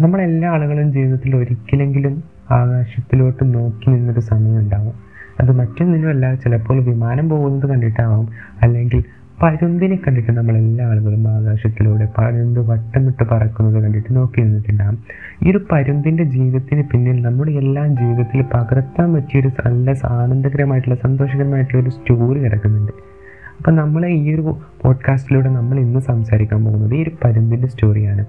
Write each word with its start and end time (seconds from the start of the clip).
നമ്മളെല്ലാ 0.00 0.48
ആളുകളും 0.50 0.92
ജീവിതത്തിൽ 0.92 1.36
ഒരിക്കലെങ്കിലും 1.36 2.14
ആകാശത്തിലോട്ട് 2.50 3.54
നോക്കി 3.54 3.90
നിന്നൊരു 3.90 4.20
സമയം 4.20 4.58
ഉണ്ടാവും 4.58 4.94
അത് 5.40 5.50
മറ്റൊന്നിനുമല്ല 5.50 6.34
ചിലപ്പോൾ 6.34 6.80
വിമാനം 6.80 7.28
പോകുന്നത് 7.28 7.70
കണ്ടിട്ടാവാം. 7.70 8.26
അല്ലെങ്കിൽ 8.62 9.00
പരുന്തിനെ 9.42 9.96
കണ്ടിട്ട് 9.96 10.30
നമ്മളെല്ലാ 10.30 10.84
ആളുകളും 10.86 11.28
ആകാശത്തിലൂടെ 11.28 12.08
പരുന്ത് 12.18 12.60
വട്ടമിട്ട് 12.60 13.24
പറക്കുന്നത് 13.24 13.84
കണ്ടിട്ട് 13.84 14.16
നോക്കി 14.16 14.40
നിന്നിട്ടുണ്ടാകും 14.40 14.98
ഈ 15.42 15.50
ഒരു 15.50 15.66
പരുന്തിന്റെ 15.72 16.24
ജീവിതത്തിന് 16.24 16.82
പിന്നിൽ 16.82 17.22
നമ്മുടെ 17.22 17.52
എല്ലാ 17.52 17.86
ജീവിതത്തിൽ 17.86 18.42
പകർത്താൻ 18.54 19.14
പറ്റിയൊരു 19.14 19.50
നല്ല 19.66 19.94
ആനന്ദകരമായിട്ടുള്ള 20.12 20.98
സന്തോഷകരമായിട്ടുള്ള 21.02 21.82
ഒരു 21.82 21.90
സ്റ്റോറി 21.90 22.38
കിടക്കുന്നുണ്ട് 22.40 23.15
അപ്പം 23.58 23.76
നമ്മൾ 23.76 24.06
ഈ 24.06 24.34
ഒരു 24.34 24.40
പോഡ്കാസ്റ്റിലൂടെ 24.82 25.48
നമ്മൾ 25.48 25.78
ഇന്ന് 25.78 26.00
സംസാരിക്കാൻ 26.00 26.64
പോകുന്നത് 26.64 26.94
ഈ 26.94 27.02
ഒരു 27.02 27.10
പരുന്തിന്റെ 27.24 27.68
സ്റ്റോറിയാണ് 27.68 28.24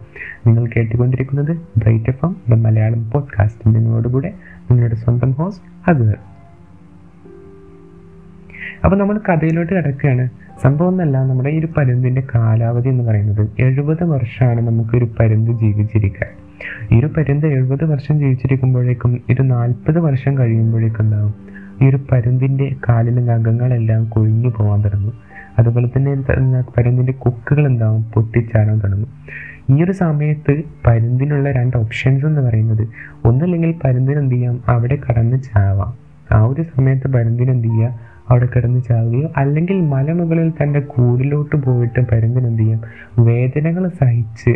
നിങ്ങൾ 0.47 0.65
കേട്ടുകൊണ്ടിരിക്കുന്നത് 0.65 1.51
Bright 1.77 2.09
F 2.09 2.25
M 2.25 2.35
the 2.49 2.53
Malayalam 2.53 3.11
podcast 3.11 3.75
നിങ്ങളോടുകൂടെ 3.75 4.33
നിങ്ങളുടെ 4.71 4.95
സ്വന്തം 4.95 5.31
ഹോസ്റ്റ് 5.31 5.89
അഗർ 5.89 6.17
അപ്പോൾ 8.83 8.95
നമ്മൾ 8.95 9.19
കഥയിലോട്ട് 9.29 9.73
കിടക്കുകയാണ്. 9.73 10.29
സംഭവം 10.63 10.89
എന്നല്ല 10.89 11.25
നമ്മുടെ 11.25 11.49
ഈ 11.49 11.59
ഒരു 11.59 11.67
പരുന്തിന്റെ 11.77 12.23
കാലാവധി 12.35 12.89
എന്ന് 12.89 13.03
പറയുന്നത് 13.03 13.49
എഴുപത് 13.59 14.03
വർഷമാണ് 14.03 14.61
നമുക്കൊരു 14.61 15.07
പരുന്ത് 15.19 15.51
ജീവിച്ചിരിക്കുക 15.51 16.27
ഈ 16.91 16.99
ഒരു 16.99 17.05
പരുന്ത് 17.05 17.47
എഴുപത് 17.47 17.85
വർഷം 17.85 18.19
ജീവിച്ചിരിക്കുമ്പോഴേക്കും 18.19 19.21
ഇത് 19.29 19.51
നാൽപ്പത് 19.51 19.99
വർഷം 19.99 20.37
കഴിയുമ്പോഴേക്കും 20.37 21.03
എന്താവും? 21.03 21.33
ഈ 21.81 21.89
ഒരു 21.89 21.99
പരുന്തിന്റെ 22.11 22.75
കാലിലെ 22.89 23.21
നഖങ്ങളെല്ലാം 23.21 24.05
കൊഴിഞ്ഞു 24.05 24.49
പോകാൻ 24.49 24.81
തുടങ്ങും. 24.81 25.13
അതുപോലെ 25.59 25.87
തന്നെ 25.87 26.63
പരുന്തിന്റെ 26.77 27.11
കൊക്കുകൾ 27.11 27.67
എന്താവും? 27.67 28.03
പൊട്ടിച്ചാടാൻ 28.03 28.79
തുടങ്ങും. 28.79 29.07
ഈ 29.69 29.83
ഒരു 29.83 29.91
സമയത്ത് 29.91 30.61
പരുന്തിനുള്ള 30.87 31.51
രണ്ട് 31.51 31.77
ഓപ്ഷൻസ് 31.77 32.25
എന്ന് 32.25 32.41
പറയുന്നത് 32.41 32.87
ഒന്നല്ലെങ്കിൽ 33.25 33.75
പരുന്തിന് 33.83 34.19
എന്ത് 34.19 34.35
ചെയ്യാം? 34.35 34.61
അവിടെ 34.67 34.97
കടന്ന് 35.09 35.37
ചാവാം. 35.37 35.93
ആ 36.31 36.41
ഒരു 36.41 36.61
സമയത്ത് 36.61 37.13
പരുന്തിന് 37.13 37.51
എന്ത് 37.51 37.67
ചെയ്യുക 37.67 37.99
അവിടെ 38.29 38.47
കിടന്ന് 38.55 38.81
ചാവുകയോ 38.89 39.29
അല്ലെങ്കിൽ 39.37 39.81
മലമുകളിൽ 39.81 40.49
തന്റെ 40.49 40.79
കൂടിലോട്ട് 40.79 41.55
പോയിട്ട് 41.55 41.99
പരുന്തിന് 42.11 42.47
എന്ത് 42.47 42.63
ചെയ്യാം? 42.63 42.81
വേദനകൾ 43.19 43.87
സഹിച്ച് 43.87 44.55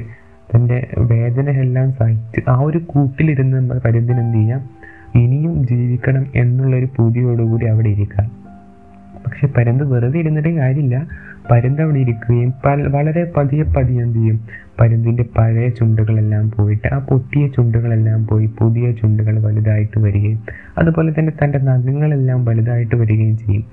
തന്റെ 0.55 0.87
വേദനയെല്ലാം 0.97 1.91
സഹിച്ച് 1.91 2.49
ആ 2.49 2.59
ഒരു 2.59 2.77
കൂട്ടിലിരുന്ന് 2.77 3.79
പരുന്തിന് 3.85 4.19
എന്ത് 4.19 4.37
ചെയ്യാം? 4.37 4.80
ജീവിക്കണം 5.91 6.27
എന്നുള്ളൊരു 6.35 6.87
പൂതിയോടുകൂടി 6.97 7.65
അവിടെ 7.65 7.89
ഇരിക്കാം. 7.89 8.40
പക്ഷെ 9.25 9.47
പരുന്ത് 9.47 9.83
വെറുതെ 9.83 10.19
ഇരുന്നിട്ട് 10.19 10.49
കാര്യമില്ല. 10.49 11.07
പരുന്ത് 11.51 11.81
അവിടെ 11.81 11.99
ഇരിക്കുകയും 11.99 12.53
വളരെ 12.91 13.31
പതിയെ 13.37 13.63
പതിയെ 13.63 14.01
എന്ത് 14.01 14.19
ചെയ്യും? 14.19 14.39
പരുന്തിന്റെ 14.81 15.25
പഴയ 15.37 15.69
ചുണ്ടുകളെല്ലാം 15.69 16.51
പോയിട്ട് 16.51 16.93
ആ 16.93 16.97
പൊട്ടിയ 16.97 17.47
ചുണ്ടുകളെല്ലാം 17.47 18.27
പോയി 18.27 18.45
പുതിയ 18.59 18.91
ചുണ്ടുകൾ 18.91 19.39
വലുതായിട്ട് 19.39 19.99
വരികയും 19.99 20.39
അതുപോലെ 20.77 21.13
തന്നെ 21.19 21.33
തന്റെ 21.43 21.57
നഖങ്ങളെല്ലാം 21.57 22.45
വലുതായിട്ട് 22.45 22.95
വരികയും 22.95 23.37
ചെയ്യും. 23.37 23.63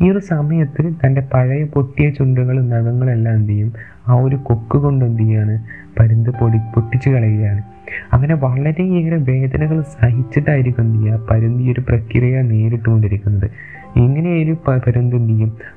ഈ 0.00 0.10
ഒരു 0.10 0.18
സമയത്ത് 0.18 0.92
തന്റെ 1.06 1.20
പഴയ 1.34 1.64
പൊട്ടിയ 1.64 2.10
ചുണ്ടുകളും 2.10 2.68
നഖങ്ങളെല്ലാം 2.68 3.34
എന്ത് 3.34 3.52
ചെയ്യും? 3.52 3.72
ആ 4.08 4.14
ഒരു 4.14 4.36
കൊക്ക് 4.36 4.76
കൊണ്ട് 4.76 5.04
എന്ത് 5.04 5.22
ചെയ്യാണ്? 5.22 5.64
പരുന്ത് 6.00 6.30
പൊടി 6.30 6.58
പൊട്ടിച്ചു 6.58 7.10
കളയുകയാണ്. 7.10 7.62
അങ്ങനെ 8.12 8.34
വളരെയേറെ 8.34 9.16
വേദനകൾ 9.16 9.80
സഹിച്ചിട്ടായിരിക്കും 9.80 10.82
എന്ത് 10.82 10.98
ചെയ്യുക? 10.98 11.26
പരുന്തി 11.30 11.72
ഒരു 11.72 11.80
പ്രക്രിയ 11.80 12.42
നേരിട്ടുകൊണ്ടിരിക്കുന്നത്. 12.42 13.50
ഇങ്ങനെ 13.98 14.30
ഒരു 14.42 14.56
പരുന്ത് 14.86 15.16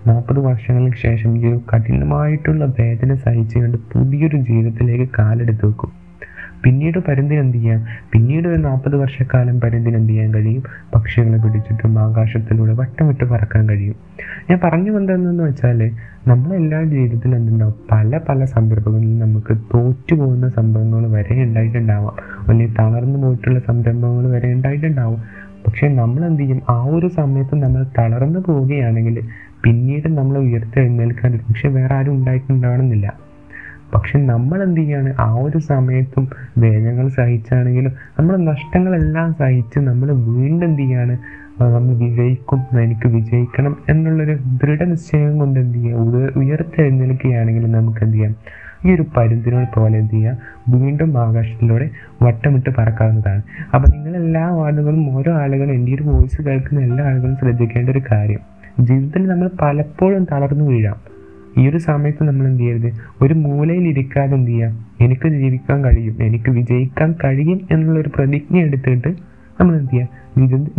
നാൽപ്പത് 0.08 0.40
വർഷങ്ങൾക്ക് 0.40 0.98
ശേഷം 0.98 1.38
ഈ 1.38 1.46
ഒരു 1.48 1.62
കഠിനമായിട്ടുള്ള 1.72 2.66
വേദന 2.80 3.14
സഹിച്ചുകൊണ്ട് 3.16 3.78
പുതിയൊരു 3.94 4.38
ജീവിതത്തിലേക്ക് 4.38 5.10
കാലെടുത്ത് 5.20 5.66
വെക്കും. 5.66 6.02
പിന്നീട് 6.64 7.00
പരുന്തിന് 7.08 7.40
എന്ത് 7.40 7.58
ചെയ്യാം? 7.58 7.86
പിന്നീട് 8.14 8.48
ഒരു 8.48 8.58
നാൽപ്പത് 8.58 8.96
വർഷക്കാലം 8.96 9.60
പരുന്തിന് 9.60 9.96
എന്ത് 9.96 10.10
ചെയ്യാൻ 10.10 10.34
കഴിയും? 10.34 10.64
പക്ഷികളെ 10.96 11.38
പിടിച്ചിട്ടും 11.38 12.00
ആകാശത്തിലൂടെ 12.00 12.74
വട്ടം 12.74 13.08
വിട്ട് 13.08 13.24
പറക്കാൻ 13.24 13.70
കഴിയും. 13.70 13.96
ഞാൻ 14.50 14.60
പറഞ്ഞു 14.64 14.92
വന്നതെന്ന് 14.92 15.44
വെച്ചാൽ 15.44 15.92
നമ്മളെല്ലാ 16.28 16.84
ജീവിതത്തിലും 16.84 17.36
എന്തുണ്ടാവും? 17.36 17.76
പല 17.92 18.20
പല 18.30 18.46
സംരംഭങ്ങളിൽ 18.46 19.18
നമുക്ക് 19.18 19.58
തോറ്റു 19.74 20.16
പോകുന്ന 20.16 20.50
സംഭവങ്ങൾ 20.50 21.08
വരെ 21.08 21.44
ഉണ്ടായിട്ടുണ്ടാവാം. 21.44 22.16
അല്ലെങ്കിൽ 22.48 22.76
തളർന്നു 22.80 23.20
പോയിട്ടുള്ള 23.20 23.60
സംരംഭങ്ങൾ 23.60 24.30
വരെ 24.30 24.54
ഉണ്ടായിട്ടുണ്ടാവും. 24.54 25.22
പക്ഷെ 25.66 25.88
നമ്മൾ 25.92 26.22
എന്ത് 26.26 26.42
ചെയ്യും 26.42 26.62
ആ 26.70 26.78
ഒരു 26.92 27.08
സമയത്ത് 27.10 27.56
നമ്മൾ 27.64 27.82
തളർന്നു 27.98 28.40
പോവുകയാണെങ്കിൽ 28.40 29.18
പിന്നീട് 29.64 30.08
നമ്മൾ 30.18 30.38
ഉയർത്തെഴുന്നേൽക്കാൻ 30.38 31.32
പക്ഷെ 31.48 31.68
വേറെ 31.70 31.94
ആരും 31.96 32.14
ഉണ്ടായിട്ടുണ്ടാവണമെന്നില്ല. 32.14 33.08
പക്ഷെ 33.94 34.18
നമ്മൾ 34.24 34.60
എന്ത് 34.64 34.80
ചെയ്യാണ് 34.82 35.10
ആ 35.20 35.30
ഒരു 35.46 35.60
സമയത്തും 35.70 36.26
വേദനകൾ 36.58 37.08
സഹിച്ചാണെങ്കിലും 37.18 37.94
നമ്മൾ 38.18 38.36
നഷ്ടങ്ങളെല്ലാം 38.50 39.30
സഹിച്ച് 39.34 39.80
നമ്മൾ 39.80 40.08
വീണ്ടും 40.30 40.66
എന്ത് 40.68 40.82
ചെയ്യാണ് 40.82 41.16
നമ്മൾ 41.74 41.94
വിജയിക്കും 42.04 42.62
എനിക്ക് 42.84 43.08
വിജയിക്കണം 43.08 43.74
എന്നുള്ളൊരു 43.90 44.36
ദൃഢനിശ്ചയം 44.62 45.34
കൊണ്ട് 45.38 45.60
എന്ത് 45.60 45.78
ചെയ്യുക 45.78 46.00
ഉയർത്തെഴുന്നേൽക്കുകയാണെങ്കിൽ 46.52 47.72
നമുക്ക് 47.72 48.04
എന്ത് 48.04 48.18
ചെയ്യാം 48.18 48.36
ഈ 48.86 48.96
ഒരു 48.96 49.06
പരുന്തിനോട് 49.18 49.80
പോലെ 49.80 49.98
എന്ത് 49.98 50.12
ചെയ്യാം 50.12 50.38
വീണ്ടും 50.70 51.18
ആകാശത്തിലൂടെ 51.18 51.90
വട്ടമിട്ട് 52.22 52.70
പറക്കാവുന്നതാണ്. 52.78 53.42
അപ്പം 53.76 53.90
നിങ്ങളെല്ലാ 53.92 54.46
ആളുകളും 54.66 55.18
ഓരോ 55.18 55.34
ആളുകളും 55.34 55.74
എന്റെ 55.74 55.96
ഒരു 55.96 56.04
വോയിസ് 56.04 56.42
കേൾക്കുന്ന 56.42 56.82
എല്ലാ 56.82 57.06
ആളുകളും 57.06 57.36
ശ്രദ്ധിക്കേണ്ട 57.36 57.90
ഒരു 57.90 58.02
കാര്യം. 58.12 58.40
ജീവിതത്തിൽ 58.80 59.28
നമ്മൾ 59.28 59.50
പലപ്പോഴും 59.62 60.24
തളർന്നു 60.32 60.66
വീഴാം. 60.66 60.96
ഈ 61.58 61.70
ഒരു 61.70 61.78
സമയത്ത് 61.78 62.24
നമ്മൾ 62.24 62.46
എന്ത് 62.48 62.64
ചെയ്യരുത്? 62.64 62.92
ഒരു 63.22 63.34
മൂലയിൽ 63.34 63.88
ഇരിക്കാതെ 63.88 64.34
എന്ത് 64.34 64.52
ചെയ്യാം? 64.52 64.86
എനിക്ക് 65.02 65.28
ജീവിക്കാൻ 65.28 65.84
കഴിയും 65.84 66.18
എനിക്ക് 66.24 66.52
വിജയിക്കാൻ 66.52 67.16
കഴിയും 67.24 67.62
എന്നുള്ള 67.72 68.00
ഒരു 68.00 68.10
പ്രതിജ്ഞ 68.10 68.58
എടുത്തിട്ട് 68.58 69.08
നമ്മൾ 69.60 69.78
എന്ത് 69.78 69.92
ചെയ്യുക 69.92 70.08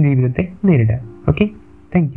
ജീവിതത്തെ 0.02 0.48
നേരിടാം. 0.64 1.02
Okay 1.28 1.50
thank 1.94 2.12